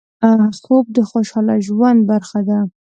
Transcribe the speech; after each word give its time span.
خوب 0.63 0.85
د 0.95 0.97
خوشحال 1.09 1.47
ژوند 1.67 1.99
برخه 2.11 2.39
ده 2.47 2.57